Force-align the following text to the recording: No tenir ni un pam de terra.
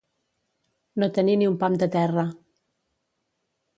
No 1.03 1.09
tenir 1.17 1.35
ni 1.41 1.49
un 1.51 1.59
pam 1.65 1.77
de 1.83 1.91
terra. 1.99 2.25